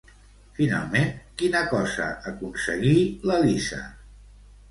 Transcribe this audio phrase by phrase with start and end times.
[0.59, 2.97] Finalment, quina cosa aconseguí
[3.31, 3.83] l'Elisa?